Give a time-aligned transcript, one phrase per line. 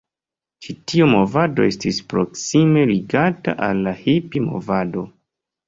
[0.65, 5.09] Ĉi tiu movado estis proksime ligata al la Hipi-movado.